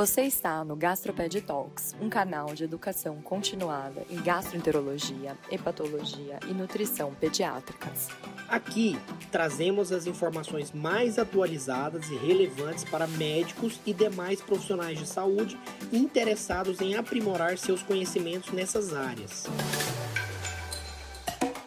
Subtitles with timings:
[0.00, 7.12] Você está no Gastroped Talks, um canal de educação continuada em gastroenterologia, hepatologia e nutrição
[7.12, 8.08] pediátricas.
[8.48, 8.98] Aqui
[9.30, 15.60] trazemos as informações mais atualizadas e relevantes para médicos e demais profissionais de saúde
[15.92, 19.44] interessados em aprimorar seus conhecimentos nessas áreas.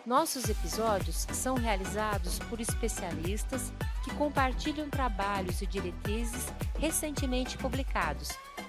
[0.04, 3.72] Nossos episódios são realizados por especialistas
[4.04, 6.48] que compartilham trabalhos e diretrizes
[6.84, 8.28] recentemente publicados,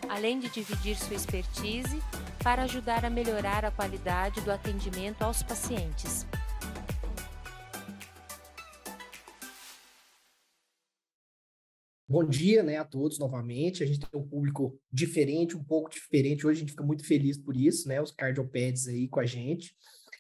[0.09, 2.00] além de dividir sua expertise
[2.45, 6.24] para ajudar a melhorar a qualidade do atendimento aos pacientes.
[12.08, 13.82] Bom dia né, a todos novamente.
[13.82, 16.46] A gente tem um público diferente, um pouco diferente.
[16.46, 18.00] Hoje a gente fica muito feliz por isso, né?
[18.00, 19.74] Os cardiopeds aí com a gente.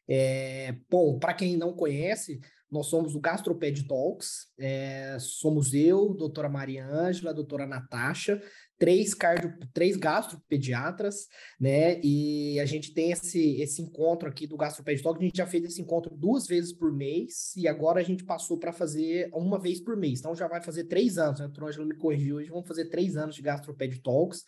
[0.08, 2.40] É, bom, para quem não conhece,
[2.74, 8.42] nós somos o Gastroped Talks, é, somos eu, doutora Maria Ângela, doutora Natasha,
[8.76, 12.00] três, cardio, três gastropediatras, né?
[12.02, 15.64] E a gente tem esse, esse encontro aqui do Gastroped Talks, a gente já fez
[15.64, 19.80] esse encontro duas vezes por mês, e agora a gente passou para fazer uma vez
[19.80, 21.46] por mês, então já vai fazer três anos, né?
[21.56, 24.42] a Ângela me corrigiu hoje, vamos fazer três anos de Gastroped Talks,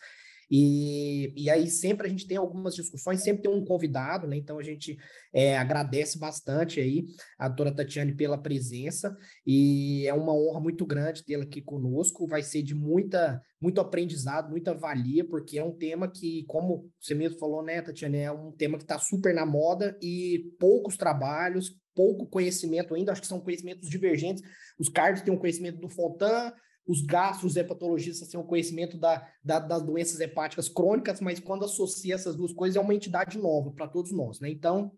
[0.49, 4.37] e, e aí sempre a gente tem algumas discussões, sempre tem um convidado, né?
[4.37, 4.97] Então a gente
[5.33, 7.05] é, agradece bastante aí
[7.37, 12.27] a doutora Tatiane pela presença e é uma honra muito grande tê-la aqui conosco.
[12.27, 17.13] Vai ser de muita, muito aprendizado, muita valia, porque é um tema que, como você
[17.13, 21.75] mesmo falou, né, Tatiane, é um tema que está super na moda e poucos trabalhos,
[21.93, 24.43] pouco conhecimento ainda, acho que são conhecimentos divergentes.
[24.79, 26.53] Os cards têm um conhecimento do Fontan,
[26.87, 32.15] os gastros hepatologistas têm o conhecimento da, da, das doenças hepáticas crônicas, mas quando associa
[32.15, 34.49] essas duas coisas é uma entidade nova para todos nós, né?
[34.49, 34.91] Então,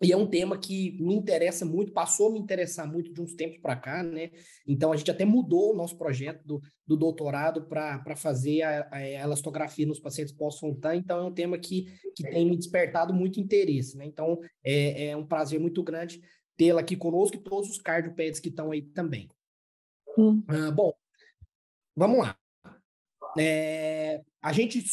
[0.00, 3.34] e é um tema que me interessa muito, passou a me interessar muito de uns
[3.34, 4.30] tempos para cá, né?
[4.66, 9.08] Então a gente até mudou o nosso projeto do, do doutorado para fazer a, a,
[9.08, 13.96] elastografia nos pacientes pós-Fontan, então é um tema que, que tem me despertado muito interesse,
[13.96, 14.04] né?
[14.06, 16.20] Então é, é um prazer muito grande
[16.56, 19.28] tê-la aqui conosco e todos os cardiopeds que estão aí também.
[20.16, 20.42] Hum.
[20.48, 20.92] Uh, bom,
[21.98, 22.36] Vamos lá.
[23.36, 24.84] É, a gente,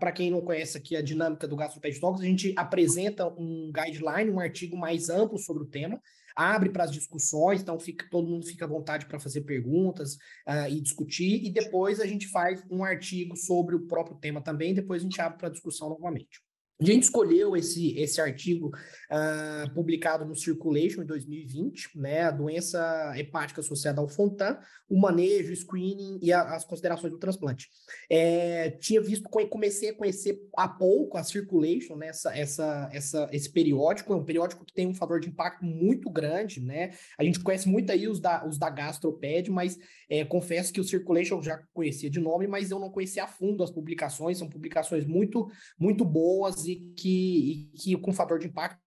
[0.00, 4.28] para quem não conhece aqui a dinâmica do GastroPad Talks, a gente apresenta um guideline,
[4.28, 6.02] um artigo mais amplo sobre o tema,
[6.34, 10.14] abre para as discussões, então fica, todo mundo fica à vontade para fazer perguntas
[10.48, 14.74] uh, e discutir, e depois a gente faz um artigo sobre o próprio tema também,
[14.74, 16.40] depois a gente abre para discussão novamente.
[16.80, 23.12] A gente escolheu esse, esse artigo uh, publicado no Circulation em 2020, né, a doença
[23.16, 24.56] hepática associada ao Fontan,
[24.88, 27.68] o manejo, o screening e a, as considerações do transplante.
[28.08, 33.50] É, tinha visto, comecei a conhecer há pouco a Circulation, né, essa, essa, essa, esse
[33.50, 37.40] periódico, é um periódico que tem um fator de impacto muito grande, né, a gente
[37.40, 39.76] conhece muito aí os da, os da Gastroped, mas
[40.08, 43.26] é, confesso que o Circulation eu já conhecia de nome, mas eu não conhecia a
[43.26, 48.46] fundo as publicações, são publicações muito, muito boas e que, e que com fator de
[48.46, 48.78] impacto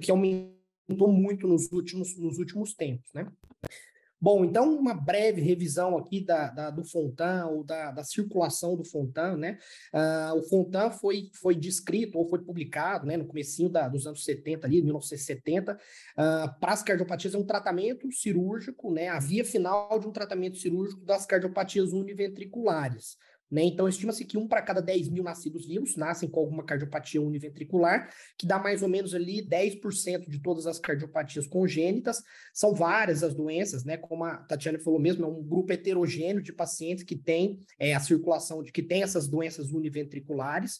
[0.00, 3.26] que aumentou muito nos últimos, nos últimos tempos, né?
[4.22, 8.84] Bom, então uma breve revisão aqui da, da do Fontan ou da, da, circulação do
[8.84, 9.56] Fontan, né?
[9.94, 14.22] Uh, o Fontan foi, foi descrito ou foi publicado, né, no comecinho da, dos anos
[14.22, 19.08] 70 ali, 1970, uh, para as cardiopatias é um tratamento cirúrgico, né?
[19.08, 23.16] A via final de um tratamento cirúrgico das cardiopatias univentriculares.
[23.50, 23.64] Né?
[23.64, 28.08] Então, estima-se que um para cada 10 mil nascidos vivos nascem com alguma cardiopatia univentricular,
[28.38, 32.22] que dá mais ou menos ali 10% de todas as cardiopatias congênitas.
[32.54, 33.96] São várias as doenças, né?
[33.96, 38.00] Como a Tatiana falou mesmo, é um grupo heterogêneo de pacientes que tem é, a
[38.00, 40.78] circulação, de que tem essas doenças univentriculares.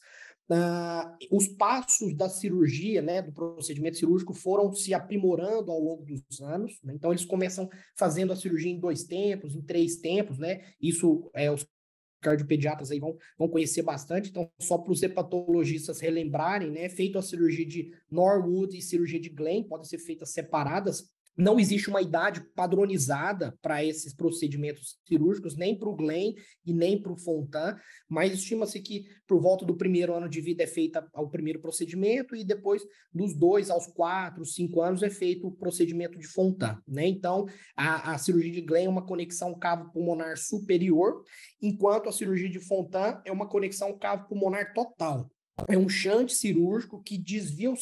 [0.48, 6.40] Uh, os passos da cirurgia, né, do procedimento cirúrgico, foram se aprimorando ao longo dos
[6.40, 6.78] anos.
[6.82, 6.92] Né?
[6.94, 10.64] Então, eles começam fazendo a cirurgia em dois tempos, em três tempos, né?
[10.80, 11.64] Isso é os
[12.20, 17.22] cardiopediatras aí vão, vão conhecer bastante, então só para os hepatologistas relembrarem, né, feito a
[17.22, 22.42] cirurgia de Norwood e cirurgia de Glenn, podem ser feitas separadas, não existe uma idade
[22.54, 26.34] padronizada para esses procedimentos cirúrgicos, nem para o Glenn
[26.64, 27.76] e nem para o Fontan,
[28.08, 32.36] mas estima-se que por volta do primeiro ano de vida é feito o primeiro procedimento
[32.36, 32.82] e depois
[33.12, 36.78] dos dois aos quatro, cinco anos é feito o procedimento de Fontan.
[36.86, 37.06] Né?
[37.06, 41.24] Então, a, a cirurgia de Glenn é uma conexão cavo pulmonar superior,
[41.62, 45.30] enquanto a cirurgia de Fontan é uma conexão cavo pulmonar total.
[45.68, 47.76] É um chante cirúrgico que desvia o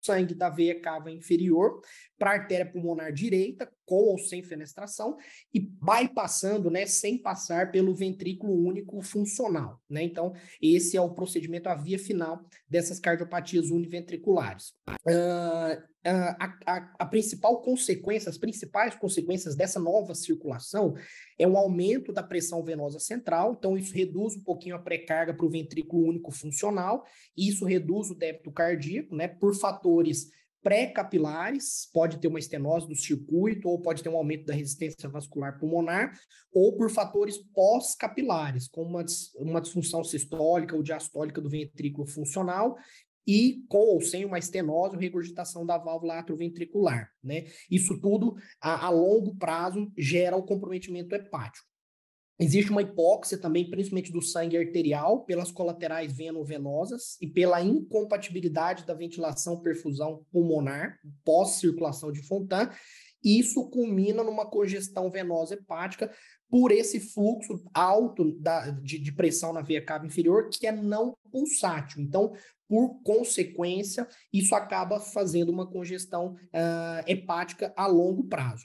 [0.00, 1.80] sangue da veia cava inferior
[2.18, 5.16] para a artéria pulmonar direita, com ou sem fenestração,
[5.52, 10.04] e bypassando, né, sem passar pelo ventrículo único funcional, né?
[10.04, 10.32] Então,
[10.62, 14.74] esse é o procedimento, a via final dessas cardiopatias univentriculares.
[14.88, 20.94] Uh, a, a, a, principal consequência, as principais consequências dessa nova circulação
[21.38, 25.44] é um aumento da pressão venosa central, então isso reduz um pouquinho a pré-carga para
[25.44, 27.04] o ventrículo único funcional,
[27.36, 30.30] e isso reduz o débito cardíaco, né, por fatores
[30.62, 35.58] pré-capilares, pode ter uma estenose do circuito, ou pode ter um aumento da resistência vascular
[35.58, 36.12] pulmonar,
[36.52, 39.04] ou por fatores pós-capilares, como uma,
[39.36, 42.76] uma disfunção sistólica ou diastólica do ventrículo funcional,
[43.26, 47.46] e com ou sem uma estenose ou regurgitação da válvula atroventricular, né?
[47.70, 51.69] Isso tudo, a, a longo prazo, gera o comprometimento hepático.
[52.42, 58.94] Existe uma hipóxia também, principalmente do sangue arterial, pelas colaterais veno-venosas e pela incompatibilidade da
[58.94, 62.70] ventilação-perfusão pulmonar pós-circulação de Fontan.
[63.22, 66.10] Isso culmina numa congestão venosa hepática
[66.48, 71.14] por esse fluxo alto da, de, de pressão na veia cava inferior, que é não
[71.30, 72.00] pulsátil.
[72.00, 72.32] Então,
[72.66, 78.64] por consequência, isso acaba fazendo uma congestão uh, hepática a longo prazo.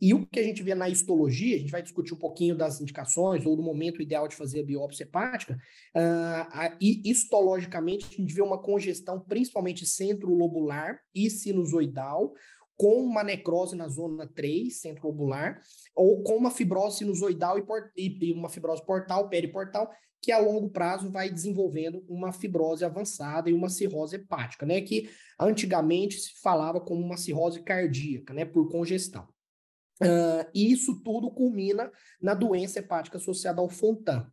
[0.00, 2.80] E o que a gente vê na histologia, a gente vai discutir um pouquinho das
[2.80, 5.54] indicações ou do momento ideal de fazer a biópsia hepática,
[5.96, 12.32] uh, e histologicamente a gente vê uma congestão principalmente centro-lobular e sinusoidal,
[12.76, 15.60] com uma necrose na zona 3, centro-lobular,
[15.94, 17.56] ou com uma fibrose sinusoidal
[17.96, 19.90] e, e uma fibrose portal, periportal,
[20.24, 24.80] que a longo prazo vai desenvolvendo uma fibrose avançada e uma cirrose hepática, né?
[24.80, 28.46] Que antigamente se falava como uma cirrose cardíaca, né?
[28.46, 29.28] Por congestão.
[30.04, 31.90] Uh, e isso tudo culmina
[32.20, 34.26] na doença hepática associada ao Fontan.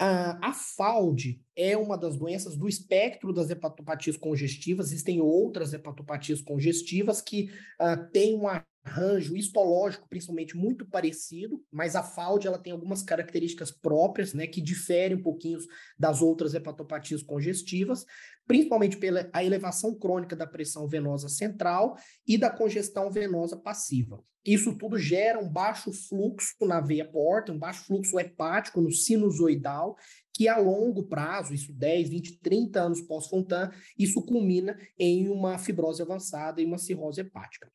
[0.00, 4.86] Uh, a FALD é uma das doenças do espectro das hepatopatias congestivas.
[4.88, 7.50] Existem outras hepatopatias congestivas que
[7.80, 13.70] uh, têm uma arranjo histológico, principalmente, muito parecido, mas a FALD ela tem algumas características
[13.70, 15.58] próprias, né, que diferem um pouquinho
[15.98, 18.04] das outras hepatopatias congestivas,
[18.46, 21.96] principalmente pela a elevação crônica da pressão venosa central
[22.26, 24.22] e da congestão venosa passiva.
[24.44, 29.96] Isso tudo gera um baixo fluxo na veia porta, um baixo fluxo hepático no sinusoidal,
[30.32, 36.00] que a longo prazo, isso 10, 20, 30 anos pós-Fontan, isso culmina em uma fibrose
[36.00, 37.70] avançada e uma cirrose hepática.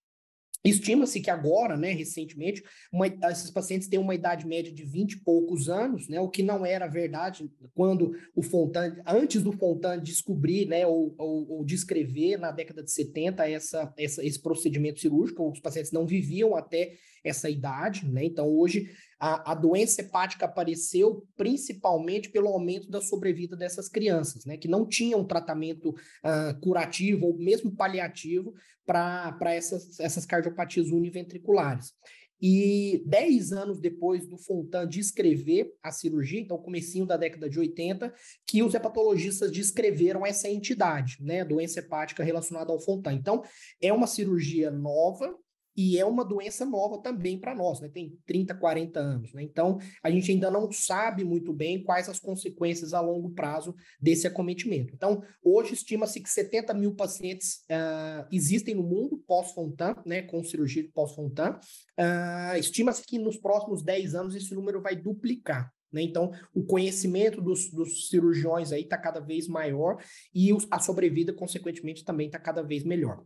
[0.65, 5.19] Estima-se que agora, né, recentemente, uma, esses pacientes têm uma idade média de 20 e
[5.19, 10.65] poucos anos, né, o que não era verdade quando o Fontan, antes do Fontan descobrir,
[10.67, 15.59] né, ou, ou, ou descrever na década de 70 essa, essa, esse procedimento cirúrgico, os
[15.59, 16.93] pacientes não viviam até
[17.25, 18.89] essa idade, né, então hoje
[19.19, 24.87] a, a doença hepática apareceu principalmente pelo aumento da sobrevida dessas crianças, né, que não
[24.87, 28.53] tinham tratamento uh, curativo ou mesmo paliativo
[28.85, 31.93] para essas, essas cardiopatias univentriculares.
[32.41, 38.13] E dez anos depois do Fontan descrever a cirurgia, então comecinho da década de 80,
[38.45, 43.13] que os hepatologistas descreveram essa entidade, né, doença hepática relacionada ao Fontan.
[43.13, 43.41] Então,
[43.81, 45.33] é uma cirurgia nova,
[45.75, 47.89] e é uma doença nova também para nós, né?
[47.89, 49.43] Tem 30, 40 anos, né?
[49.43, 54.25] Então, a gente ainda não sabe muito bem quais as consequências a longo prazo desse
[54.25, 54.93] acometimento.
[54.93, 60.21] Então, hoje estima-se que 70 mil pacientes uh, existem no mundo pós-Fontan, né?
[60.21, 61.59] Com cirurgia pós-Fontan.
[61.99, 65.73] Uh, estima-se que nos próximos 10 anos esse número vai duplicar.
[65.91, 66.01] Né?
[66.01, 69.97] Então, o conhecimento dos, dos cirurgiões aí está cada vez maior
[70.33, 73.23] e a sobrevida, consequentemente, também está cada vez melhor.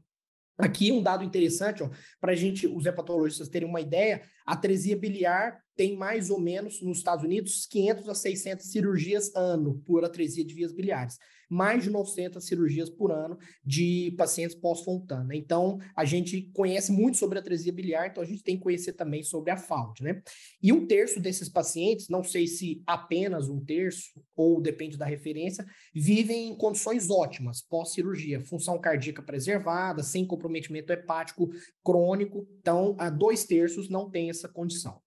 [0.59, 1.81] Aqui um dado interessante,
[2.19, 6.81] para a gente, os hepatologistas terem uma ideia, a atresia biliar tem mais ou menos,
[6.81, 11.17] nos Estados Unidos, 500 a 600 cirurgias ano por atresia de vias biliares.
[11.49, 15.35] Mais de 900 cirurgias por ano de pacientes pós-Fontana.
[15.35, 18.93] Então, a gente conhece muito sobre a atresia biliar, então a gente tem que conhecer
[18.93, 20.21] também sobre a FAUD, né?
[20.61, 25.65] E um terço desses pacientes, não sei se apenas um terço, ou depende da referência,
[25.95, 31.49] vivem em condições ótimas pós-cirurgia, função cardíaca preservada, sem comprometimento hepático
[31.83, 32.47] crônico.
[32.59, 35.01] Então, a dois terços não têm essa condição.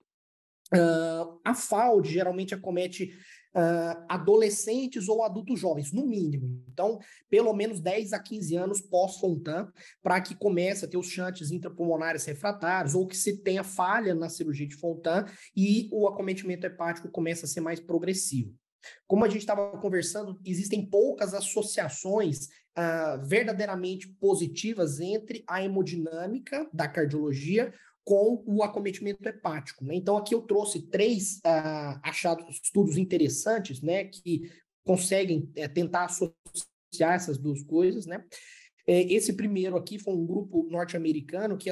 [0.74, 3.14] Uh, a FAUD geralmente acomete
[3.54, 6.62] uh, adolescentes ou adultos jovens, no mínimo.
[6.72, 6.98] Então,
[7.28, 9.70] pelo menos 10 a 15 anos pós-Fontan,
[10.02, 14.28] para que comece a ter os chantes intrapulmonares refratários ou que se tenha falha na
[14.28, 18.54] cirurgia de Fontan e o acometimento hepático começa a ser mais progressivo.
[19.06, 22.46] Como a gente estava conversando, existem poucas associações
[22.76, 27.72] uh, verdadeiramente positivas entre a hemodinâmica da cardiologia
[28.04, 29.84] com o acometimento hepático.
[29.84, 29.94] Né?
[29.94, 34.50] Então, aqui eu trouxe três uh, achados, estudos interessantes, né, que
[34.84, 38.24] conseguem é, tentar associar essas duas coisas, né?
[38.86, 41.70] É, esse primeiro aqui foi um grupo norte-americano que,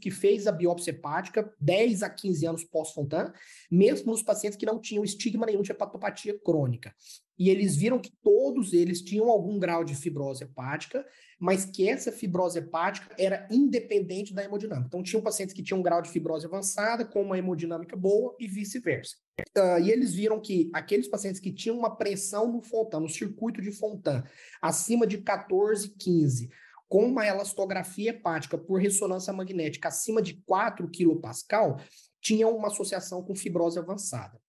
[0.00, 3.32] que fez a biópsia hepática 10 a 15 anos pós-Fontan,
[3.70, 6.92] mesmo nos pacientes que não tinham estigma nenhum de hepatopatia crônica.
[7.38, 11.06] E eles viram que todos eles tinham algum grau de fibrose hepática,
[11.40, 14.88] mas que essa fibrose hepática era independente da hemodinâmica.
[14.88, 18.46] Então, tinham pacientes que tinham um grau de fibrose avançada com uma hemodinâmica boa e
[18.46, 19.16] vice-versa.
[19.56, 23.62] Uh, e eles viram que aqueles pacientes que tinham uma pressão no Fontan, no circuito
[23.62, 24.22] de Fontan,
[24.60, 26.50] acima de 14, 15,
[26.86, 31.76] com uma elastografia hepática por ressonância magnética acima de 4 kPa,
[32.20, 34.39] tinham uma associação com fibrose avançada.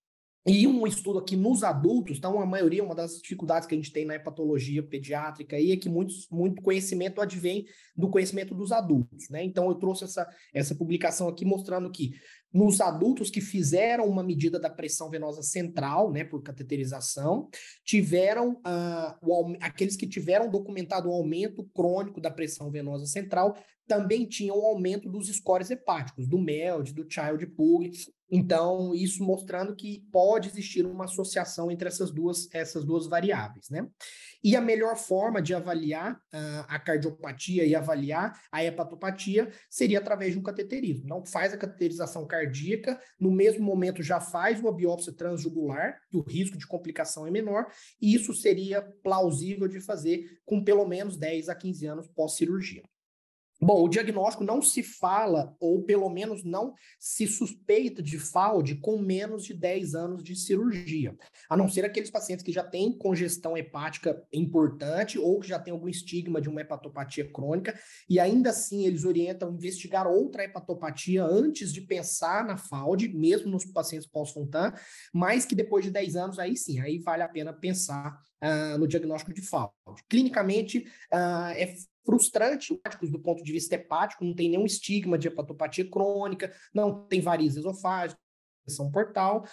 [0.45, 3.93] E um estudo aqui nos adultos, então a maioria, uma das dificuldades que a gente
[3.93, 9.29] tem na hepatologia pediátrica aí é que muitos, muito conhecimento advém do conhecimento dos adultos,
[9.29, 9.43] né?
[9.43, 12.13] Então eu trouxe essa, essa publicação aqui mostrando que
[12.51, 17.47] nos adultos que fizeram uma medida da pressão venosa central, né, por cateterização,
[17.85, 23.55] tiveram uh, o, aqueles que tiveram documentado um aumento crônico da pressão venosa central
[23.91, 27.91] também tinham o um aumento dos scores hepáticos, do MELD, do Child Pug.
[28.31, 33.85] Então, isso mostrando que pode existir uma associação entre essas duas, essas duas variáveis, né?
[34.41, 40.31] E a melhor forma de avaliar uh, a cardiopatia e avaliar a hepatopatia seria através
[40.31, 41.09] de um cateterismo.
[41.09, 46.21] Não faz a cateterização cardíaca, no mesmo momento já faz uma biópsia transjugular, que o
[46.21, 47.67] risco de complicação é menor,
[48.01, 52.83] e isso seria plausível de fazer com pelo menos 10 a 15 anos pós-cirurgia.
[53.63, 58.97] Bom, o diagnóstico não se fala, ou pelo menos não se suspeita de FAUD com
[58.97, 61.15] menos de 10 anos de cirurgia,
[61.47, 65.71] a não ser aqueles pacientes que já têm congestão hepática importante ou que já têm
[65.71, 71.71] algum estigma de uma hepatopatia crônica, e ainda assim eles orientam investigar outra hepatopatia antes
[71.71, 74.73] de pensar na FAUD, mesmo nos pacientes pós-Fontan,
[75.13, 78.87] mas que depois de 10 anos, aí sim, aí vale a pena pensar uh, no
[78.87, 79.71] diagnóstico de FAUD.
[80.09, 80.79] Clinicamente,
[81.13, 86.51] uh, é frustrante do ponto de vista hepático, não tem nenhum estigma de hepatopatia crônica,
[86.73, 88.19] não tem varizes esofágicas,
[88.67, 89.43] são portal,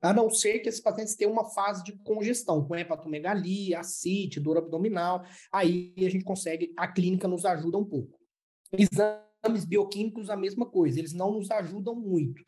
[0.00, 4.58] a não ser que esses pacientes tenham uma fase de congestão, com hepatomegalia, ascite, dor
[4.58, 8.18] abdominal, aí a gente consegue, a clínica nos ajuda um pouco.
[8.72, 12.42] Exames bioquímicos, a mesma coisa, eles não nos ajudam muito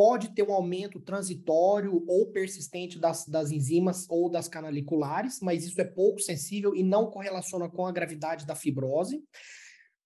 [0.00, 5.78] pode ter um aumento transitório ou persistente das, das enzimas ou das canaliculares, mas isso
[5.78, 9.22] é pouco sensível e não correlaciona com a gravidade da fibrose.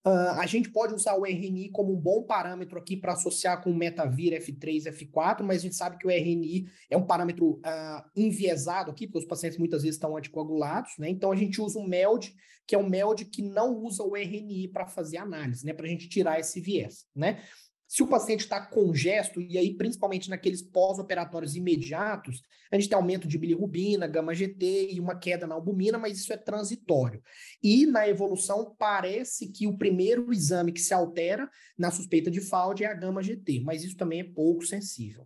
[0.04, 3.70] Uh, a gente pode usar o RNI como um bom parâmetro aqui para associar com
[3.70, 8.02] o metavir F3, F4, mas a gente sabe que o RNI é um parâmetro uh,
[8.16, 11.08] enviesado aqui, porque os pacientes muitas vezes estão anticoagulados, né?
[11.08, 12.34] Então a gente usa o MELD,
[12.66, 15.72] que é um MELD que não usa o RNI para fazer análise, né?
[15.72, 17.44] Para a gente tirar esse viés, né?
[17.94, 23.28] Se o paciente está congesto, e aí principalmente naqueles pós-operatórios imediatos, a gente tem aumento
[23.28, 27.22] de bilirrubina, gama-GT e uma queda na albumina, mas isso é transitório.
[27.62, 31.48] E na evolução, parece que o primeiro exame que se altera
[31.78, 35.24] na suspeita de FAUD é a gama-GT, mas isso também é pouco sensível.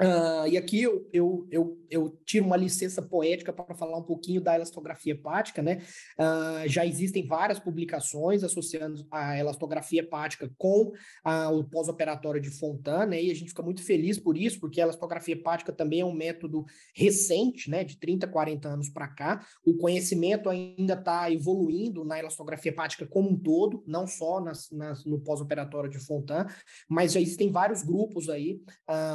[0.00, 4.40] Uh, e aqui eu, eu, eu, eu, tiro uma licença poética para falar um pouquinho
[4.40, 5.82] da elastografia hepática, né?
[6.16, 10.92] Uh, já existem várias publicações associando a elastografia hepática com
[11.26, 13.20] uh, o pós-operatório de Fontan, né?
[13.20, 16.14] E a gente fica muito feliz por isso, porque a elastografia hepática também é um
[16.14, 16.64] método
[16.94, 17.82] recente, né?
[17.82, 19.44] De 30, 40 anos para cá.
[19.64, 25.04] O conhecimento ainda está evoluindo na elastografia hepática como um todo, não só nas, nas
[25.04, 26.46] no pós-operatório de Fontan,
[26.88, 28.60] mas já existem vários grupos aí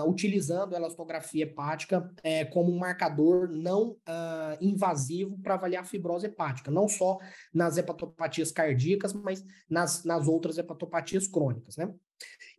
[0.06, 5.86] utilizando usando a elastografia hepática é, como um marcador não uh, invasivo para avaliar a
[5.86, 7.20] fibrose hepática, não só
[7.54, 11.94] nas hepatopatias cardíacas, mas nas, nas outras hepatopatias crônicas, né?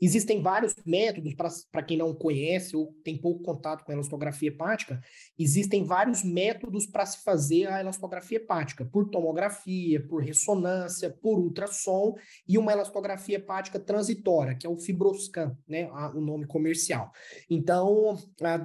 [0.01, 1.35] Existem vários métodos,
[1.71, 5.01] para quem não conhece ou tem pouco contato com a elastografia hepática,
[5.39, 12.15] existem vários métodos para se fazer a elastografia hepática, por tomografia, por ressonância, por ultrassom
[12.47, 17.11] e uma elastografia hepática transitória, que é o Fibroscan, né, o nome comercial.
[17.49, 18.19] Então,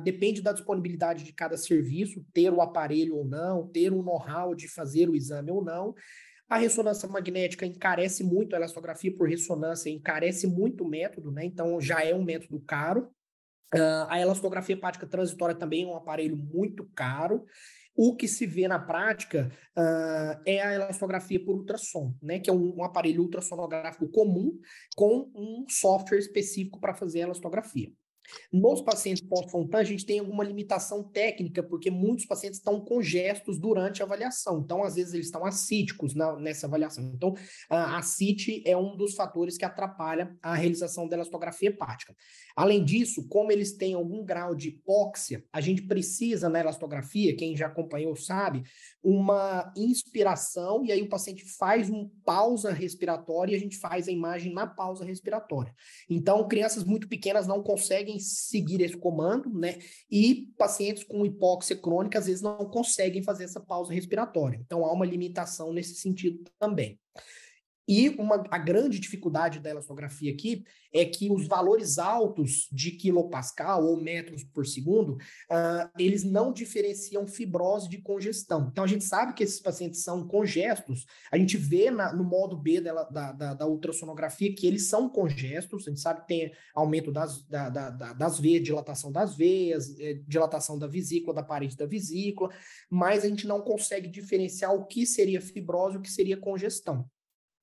[0.04, 4.68] depende da disponibilidade de cada serviço, ter o aparelho ou não, ter o know-how de
[4.68, 5.94] fazer o exame ou não,
[6.50, 11.46] a ressonância magnética encarece muito, a elastografia por ressonância encarece muito o método, né?
[11.46, 13.12] Então já é um método caro.
[13.74, 17.46] Uh, a elastografia hepática transitória também é um aparelho muito caro.
[17.96, 22.40] O que se vê na prática uh, é a elastografia por ultrassom, né?
[22.40, 24.58] Que é um, um aparelho ultrassonográfico comum
[24.96, 27.92] com um software específico para fazer a elastografia.
[28.52, 34.02] Nos pacientes pós-Fontan, a gente tem alguma limitação técnica, porque muitos pacientes estão congestos durante
[34.02, 34.60] a avaliação.
[34.60, 37.12] Então, às vezes, eles estão acíticos na, nessa avaliação.
[37.14, 37.34] Então,
[37.70, 42.16] a acite é um dos fatores que atrapalha a realização da elastografia hepática.
[42.56, 47.56] Além disso, como eles têm algum grau de hipóxia, a gente precisa na elastografia, quem
[47.56, 48.64] já acompanhou sabe,
[49.02, 54.12] uma inspiração, e aí o paciente faz uma pausa respiratória e a gente faz a
[54.12, 55.74] imagem na pausa respiratória.
[56.10, 59.78] Então, crianças muito pequenas não conseguem seguir esse comando, né?
[60.10, 64.60] E pacientes com hipóxia crônica às vezes não conseguem fazer essa pausa respiratória.
[64.66, 67.00] Então, há uma limitação nesse sentido também.
[67.90, 73.84] E uma, a grande dificuldade da elastografia aqui é que os valores altos de quilopascal
[73.84, 78.70] ou metros por segundo, uh, eles não diferenciam fibrose de congestão.
[78.72, 82.56] Então, a gente sabe que esses pacientes são congestos, a gente vê na, no modo
[82.56, 86.52] B dela, da, da, da, ultrassonografia que eles são congestos, a gente sabe que tem
[86.76, 91.76] aumento das, da, da, das veias, dilatação das veias, eh, dilatação da vesícula, da parede
[91.76, 92.52] da vesícula,
[92.88, 97.10] mas a gente não consegue diferenciar o que seria fibrose e o que seria congestão.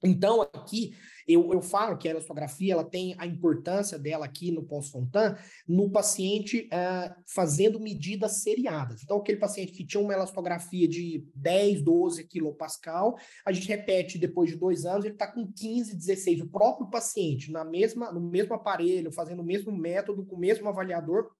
[0.02, 0.94] Então, aqui,
[1.26, 5.36] eu, eu falo que a elastografia ela tem a importância dela aqui no pós-Fontan,
[5.66, 9.02] no paciente uh, fazendo medidas seriadas.
[9.02, 14.50] Então, aquele paciente que tinha uma elastografia de 10, 12 quilopascal, a gente repete depois
[14.50, 16.42] de dois anos, ele está com 15, 16.
[16.42, 20.68] O próprio paciente, na mesma, no mesmo aparelho, fazendo o mesmo método, com o mesmo
[20.68, 21.30] avaliador,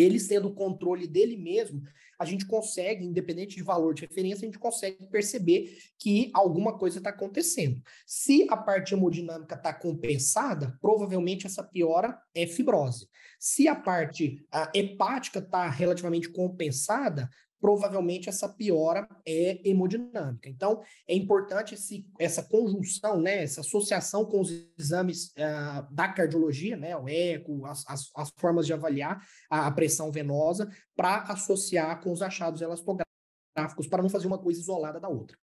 [0.00, 1.82] ele sendo o controle dele mesmo,
[2.18, 6.98] a gente consegue, independente de valor de referência, a gente consegue perceber que alguma coisa
[6.98, 7.80] está acontecendo.
[8.04, 13.08] Se a parte hemodinâmica está compensada, provavelmente essa piora é fibrose.
[13.38, 20.48] Se a parte a hepática está relativamente compensada, provavelmente essa piora é hemodinâmica.
[20.48, 26.76] Então, é importante esse, essa conjunção, né, essa associação com os exames uh, da cardiologia,
[26.76, 32.00] né, o eco, as, as, as formas de avaliar a, a pressão venosa, para associar
[32.02, 35.36] com os achados elastográficos, para não fazer uma coisa isolada da outra.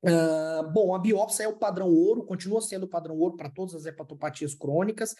[0.00, 3.74] Uh, bom, a biópsia é o padrão ouro, continua sendo o padrão ouro para todas
[3.74, 5.14] as hepatopatias crônicas.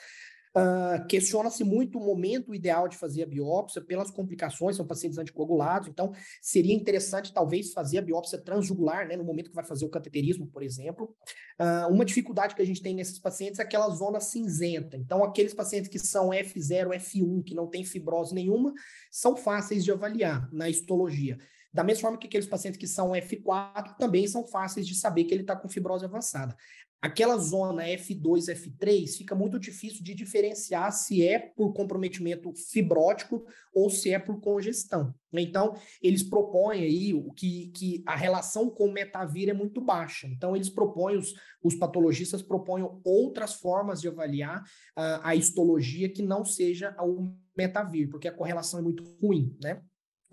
[0.57, 5.89] Uh, Questiona-se muito o momento ideal de fazer a biópsia pelas complicações, são pacientes anticoagulados,
[5.89, 9.91] então seria interessante talvez fazer a biópsia transjugular, né, no momento que vai fazer o
[9.91, 11.15] cateterismo, por exemplo.
[11.61, 14.97] Uh, uma dificuldade que a gente tem nesses pacientes é aquela zona cinzenta.
[14.97, 18.73] Então, aqueles pacientes que são F0, F1, que não tem fibrose nenhuma,
[19.11, 21.39] são fáceis de avaliar na histologia.
[21.73, 25.35] Da mesma forma que aqueles pacientes que são F4 também são fáceis de saber que
[25.35, 26.57] ele está com fibrose avançada.
[27.01, 33.89] Aquela zona F2, F3 fica muito difícil de diferenciar se é por comprometimento fibrótico ou
[33.89, 35.15] se é por congestão.
[35.33, 40.27] Então, eles propõem aí que, que a relação com metavir é muito baixa.
[40.27, 46.23] Então, eles propõem, os, os patologistas propõem outras formas de avaliar uh, a histologia que
[46.23, 49.81] não seja o metavir, porque a correlação é muito ruim, né?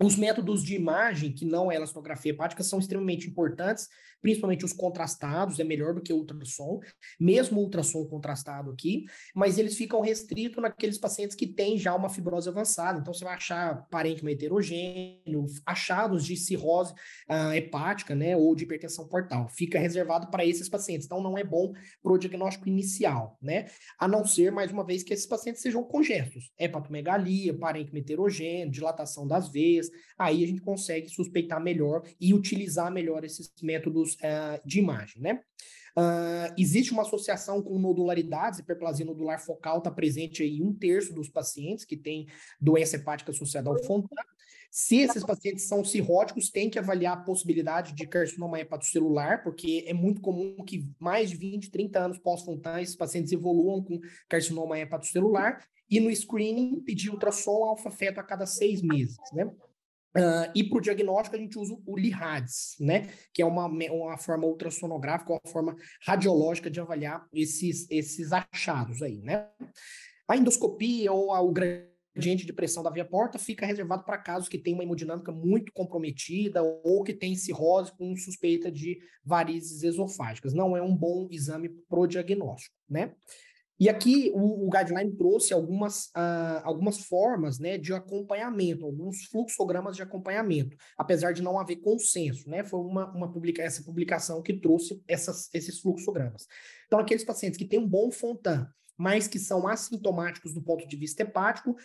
[0.02, 3.88] Os métodos de imagem, que não é elastografia hepática, são extremamente importantes,
[4.20, 6.80] principalmente os contrastados, é melhor do que o ultrassom,
[7.18, 9.04] mesmo o ultrassom contrastado aqui,
[9.34, 12.98] mas eles ficam restritos naqueles pacientes que têm já uma fibrose avançada.
[12.98, 16.92] Então, você vai achar parênquima heterogêneo, achados de cirrose
[17.30, 19.48] uh, hepática, né, ou de hipertensão portal.
[19.48, 21.06] Fica reservado para esses pacientes.
[21.06, 23.66] Então, não é bom para o diagnóstico inicial, né?
[23.98, 26.50] A não ser, mais uma vez, que esses pacientes sejam congestos.
[26.58, 29.85] Hepatomegalia, parênquima heterogêneo, dilatação das veias,
[30.18, 35.40] aí a gente consegue suspeitar melhor e utilizar melhor esses métodos uh, de imagem, né?
[35.98, 41.30] Uh, existe uma associação com nodularidades, hiperplasia nodular focal está presente em um terço dos
[41.30, 42.26] pacientes que têm
[42.60, 44.14] doença hepática associada ao Fontan.
[44.70, 49.94] Se esses pacientes são cirróticos, tem que avaliar a possibilidade de carcinoma hepatocelular, porque é
[49.94, 55.66] muito comum que mais de 20, 30 anos pós-Fontan, esses pacientes evoluam com carcinoma hepatocelular,
[55.88, 59.50] e no screening pedir ultrassom alfa-feto a cada seis meses, né?
[60.16, 63.06] Uh, e para o diagnóstico a gente usa o LIHADS, né?
[63.34, 65.76] Que é uma, uma forma ultrassonográfica, uma forma
[66.06, 69.46] radiológica de avaliar esses, esses achados aí, né?
[70.26, 74.48] A endoscopia ou a, o gradiente de pressão da via porta fica reservado para casos
[74.48, 80.54] que têm uma hemodinâmica muito comprometida ou que tem cirrose com suspeita de varizes esofágicas.
[80.54, 83.14] Não é um bom exame para o diagnóstico, né?
[83.78, 89.96] E aqui o, o guideline trouxe algumas, uh, algumas formas né, de acompanhamento, alguns fluxogramas
[89.96, 92.64] de acompanhamento, apesar de não haver consenso, né?
[92.64, 96.46] Foi uma, uma publica essa publicação que trouxe essas, esses fluxogramas.
[96.86, 100.96] Então, aqueles pacientes que têm um bom Fontan, mas que são assintomáticos do ponto de
[100.96, 101.76] vista hepático,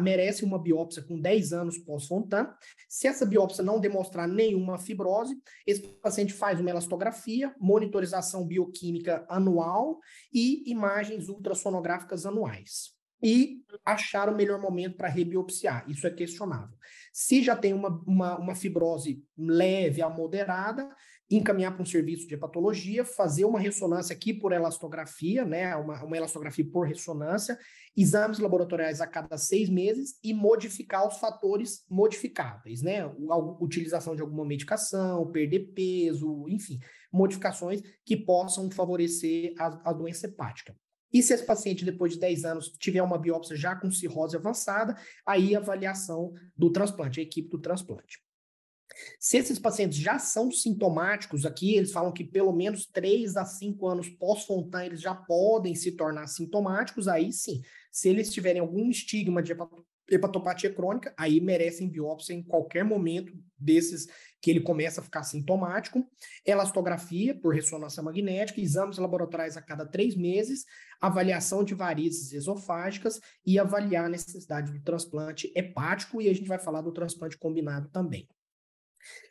[0.00, 2.52] merecem uma biópsia com 10 anos pós-Fontan.
[2.88, 9.98] Se essa biópsia não demonstrar nenhuma fibrose, esse paciente faz uma elastografia, monitorização bioquímica anual
[10.32, 12.94] e imagens ultrassonográficas anuais.
[13.22, 15.88] e achar o melhor momento para rebiopsiar.
[15.88, 16.76] Isso é questionável.
[17.12, 20.94] Se já tem uma, uma, uma fibrose leve a moderada,
[21.30, 26.16] encaminhar para um serviço de hepatologia, fazer uma ressonância aqui por elastografia, né, uma, uma
[26.16, 27.58] elastografia por ressonância,
[27.96, 34.22] exames laboratoriais a cada seis meses e modificar os fatores modificáveis, né, a utilização de
[34.22, 36.78] alguma medicação, perder peso, enfim,
[37.12, 40.76] modificações que possam favorecer a, a doença hepática.
[41.12, 44.94] E se esse paciente, depois de 10 anos, tiver uma biópsia já com cirrose avançada,
[45.24, 48.25] aí avaliação do transplante, a equipe do transplante.
[49.18, 53.86] Se esses pacientes já são sintomáticos aqui, eles falam que pelo menos 3 a 5
[53.86, 57.62] anos pós-Fontan eles já podem se tornar sintomáticos, aí sim.
[57.90, 59.54] Se eles tiverem algum estigma de
[60.08, 64.06] hepatopatia crônica, aí merecem biópsia em qualquer momento desses
[64.40, 66.06] que ele começa a ficar sintomático.
[66.44, 70.64] Elastografia por ressonância magnética, exames laboratoriais a cada três meses,
[71.00, 76.58] avaliação de varizes esofágicas e avaliar a necessidade do transplante hepático, e a gente vai
[76.58, 78.28] falar do transplante combinado também.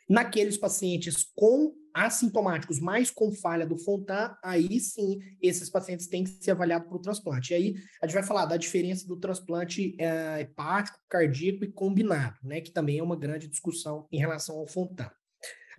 [0.08, 6.30] Naqueles pacientes com assintomáticos, mas com falha do Fontan, aí sim, esses pacientes têm que
[6.30, 7.52] ser avaliados para o transplante.
[7.52, 12.36] E aí a gente vai falar da diferença do transplante é, hepático, cardíaco e combinado,
[12.42, 12.60] né?
[12.60, 15.10] Que também é uma grande discussão em relação ao Fontan.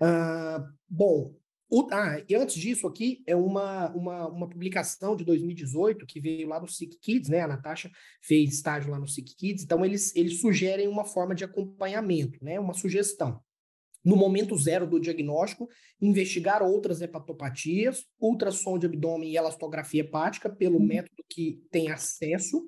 [0.02, 1.36] Uh, bom,
[1.70, 6.48] o, ah, e antes disso aqui, é uma, uma, uma publicação de 2018 que veio
[6.48, 7.42] lá do Sick Kids, né?
[7.42, 7.92] A Natasha
[8.24, 12.60] fez estágio lá no Sick Kids, então eles, eles sugerem uma forma de acompanhamento, né?
[12.60, 13.40] Uma sugestão
[14.04, 15.68] no momento zero do diagnóstico,
[16.02, 20.86] investigar outras hepatopatias, ultrassom de abdômen e elastografia hepática pelo uhum.
[20.86, 22.64] método que tem acesso.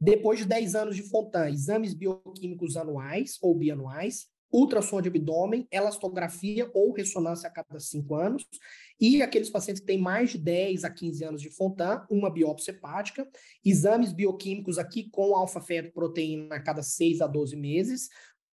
[0.00, 6.70] Depois de 10 anos de Fontan, exames bioquímicos anuais ou bianuais, ultrassom de abdômen, elastografia
[6.74, 8.46] ou ressonância a cada 5 anos,
[9.00, 12.72] e aqueles pacientes que têm mais de 10 a 15 anos de Fontan, uma biópsia
[12.72, 13.28] hepática,
[13.64, 18.08] exames bioquímicos aqui com alfa-fetoproteína a cada 6 a 12 meses,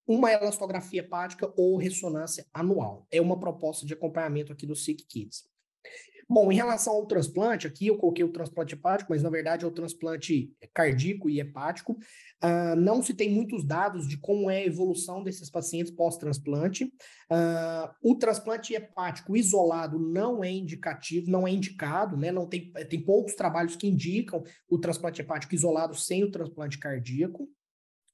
[0.08, 3.06] uma elastografia hepática ou ressonância anual.
[3.12, 5.44] É uma proposta de acompanhamento aqui do Sick Kids.
[6.30, 9.68] Bom, em relação ao transplante, aqui eu coloquei o transplante hepático, mas na verdade é
[9.68, 11.94] o transplante cardíaco e hepático.
[12.44, 16.84] Uh, não se tem muitos dados de como é a evolução desses pacientes pós-transplante.
[16.84, 22.30] Uh, o transplante hepático isolado não é indicativo, não é indicado, né?
[22.30, 27.48] Não tem, tem poucos trabalhos que indicam o transplante hepático isolado sem o transplante cardíaco.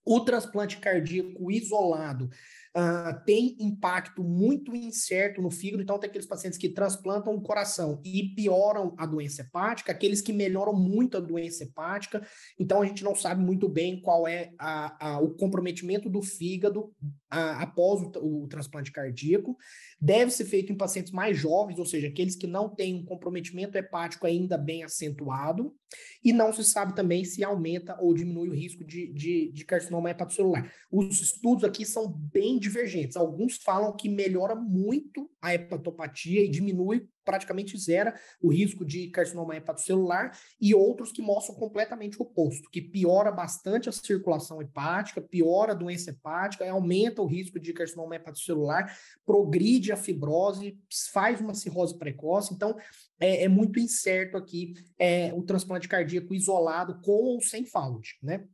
[0.05, 2.29] O transplante cardíaco isolado
[2.75, 8.01] uh, tem impacto muito incerto no fígado, então tem aqueles pacientes que transplantam o coração
[8.03, 12.25] e pioram a doença hepática, aqueles que melhoram muito a doença hepática,
[12.59, 16.93] então a gente não sabe muito bem qual é a, a, o comprometimento do fígado
[17.29, 19.55] a, após o, o transplante cardíaco.
[19.99, 23.77] Deve ser feito em pacientes mais jovens, ou seja, aqueles que não têm um comprometimento
[23.77, 25.73] hepático ainda bem acentuado,
[26.23, 30.09] e não se sabe também se aumenta ou diminui o risco de, de, de carcinoma
[30.09, 30.71] hepatocelular.
[30.91, 33.17] Os estudos aqui são bem divergentes.
[33.17, 39.55] Alguns falam que melhora muito a hepatopatia e diminui praticamente zera o risco de carcinoma
[39.55, 45.71] hepatocelular e outros que mostram completamente o oposto, que piora bastante a circulação hepática, piora
[45.71, 50.77] a doença hepática, aumenta o risco de carcinoma hepatocelular, progride a fibrose,
[51.11, 52.53] faz uma cirrose precoce.
[52.53, 52.75] Então,
[53.19, 58.45] é, é muito incerto aqui é, o transplante cardíaco isolado com ou sem FAUD, né?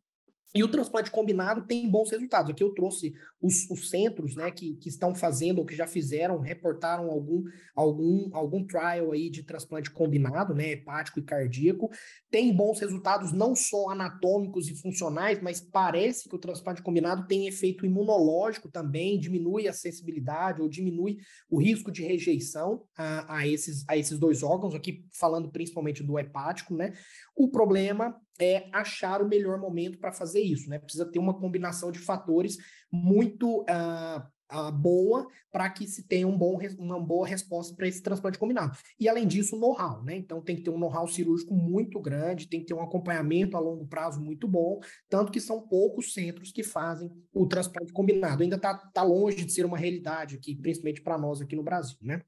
[0.53, 2.49] E o transplante combinado tem bons resultados.
[2.49, 6.39] Aqui eu trouxe os, os centros né, que, que estão fazendo ou que já fizeram,
[6.39, 7.43] reportaram algum,
[7.75, 11.89] algum, algum trial aí de transplante combinado, né, hepático e cardíaco.
[12.29, 17.47] Tem bons resultados não só anatômicos e funcionais, mas parece que o transplante combinado tem
[17.47, 21.17] efeito imunológico também, diminui a sensibilidade ou diminui
[21.49, 26.19] o risco de rejeição a, a, esses, a esses dois órgãos, aqui falando principalmente do
[26.19, 26.93] hepático, né?
[27.35, 30.79] O problema é achar o melhor momento para fazer isso, né?
[30.79, 32.57] Precisa ter uma combinação de fatores
[32.91, 38.01] muito uh, uh, boa para que se tenha um bom, uma boa resposta para esse
[38.01, 38.77] transplante combinado.
[38.99, 40.15] E além disso, know-how, né?
[40.15, 43.59] Então tem que ter um know-how cirúrgico muito grande, tem que ter um acompanhamento a
[43.59, 48.43] longo prazo muito bom, tanto que são poucos centros que fazem o transplante combinado.
[48.43, 51.97] Ainda está tá longe de ser uma realidade aqui, principalmente para nós aqui no Brasil,
[52.01, 52.21] né?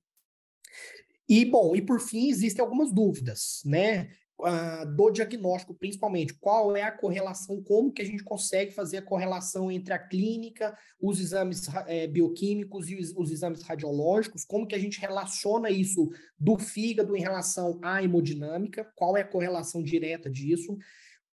[1.27, 4.09] E, bom, e por fim, existem algumas dúvidas, né?
[4.41, 6.33] Uh, do diagnóstico, principalmente.
[6.33, 10.77] Qual é a correlação, como que a gente consegue fazer a correlação entre a clínica,
[10.99, 16.09] os exames é, bioquímicos e os, os, exames radiológicos, como que a gente relaciona isso
[16.39, 20.77] do fígado em relação à hemodinâmica, qual é a correlação direta disso.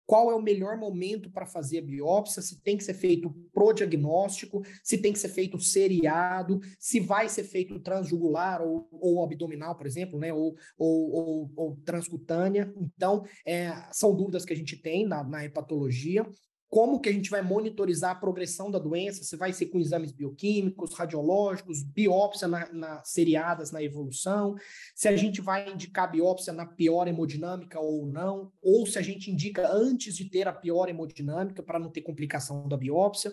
[0.09, 3.75] Qual é o melhor momento para fazer a biópsia, se tem que ser feito pro
[3.75, 9.77] diagnóstico, se tem que ser feito seriado, se vai ser feito transjugular ou, ou abdominal,
[9.77, 10.33] por exemplo, né?
[10.33, 12.73] ou, ou, ou, ou transcutânea.
[12.81, 16.27] Então, é, são dúvidas que a gente tem na, na hepatologia
[16.69, 20.13] como que a gente vai monitorizar a progressão da doença, se vai ser com exames
[20.13, 24.55] bioquímicos, radiológicos, biópsia na, na, seriadas na evolução,
[24.95, 29.31] se a gente vai indicar biópsia na pior hemodinâmica ou não, ou se a gente
[29.31, 33.33] indica antes de ter a pior hemodinâmica para não ter complicação da biópsia.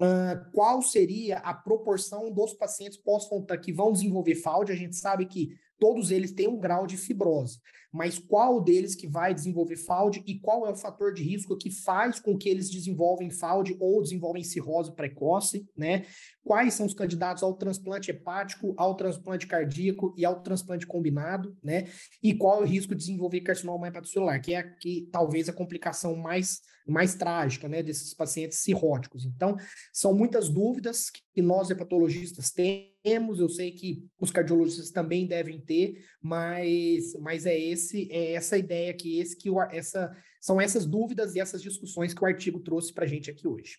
[0.00, 4.70] Uh, qual seria a proporção dos pacientes pós-fontan que vão desenvolver FAUD?
[4.70, 7.58] A gente sabe que todos eles têm um grau de fibrose
[7.92, 11.70] mas qual deles que vai desenvolver FAUD e qual é o fator de risco que
[11.70, 16.04] faz com que eles desenvolvem FAUD ou desenvolvem cirrose precoce, né?
[16.44, 21.88] Quais são os candidatos ao transplante hepático, ao transplante cardíaco e ao transplante combinado, né?
[22.22, 26.14] E qual é o risco de desenvolver carcinoma hepatocelular, que é aqui, talvez a complicação
[26.14, 29.24] mais, mais trágica, né, desses pacientes cirróticos.
[29.24, 29.56] Então,
[29.92, 36.04] são muitas dúvidas que nós hepatologistas temos, eu sei que os cardiologistas também devem ter,
[36.20, 41.34] mas, mas é esse é essa ideia que esse que o, essa são essas dúvidas
[41.34, 43.78] e essas discussões que o artigo trouxe para a gente aqui hoje.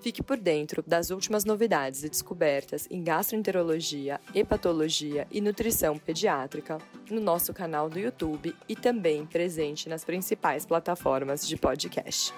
[0.00, 6.78] Fique por dentro das últimas novidades e descobertas em gastroenterologia, hepatologia e nutrição pediátrica
[7.10, 12.32] no nosso canal do YouTube e também presente nas principais plataformas de podcast.